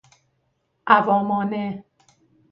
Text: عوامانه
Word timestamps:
عوامانه 0.93 1.83